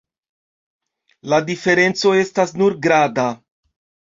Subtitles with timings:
[1.33, 3.29] La diferenco estas nur grada.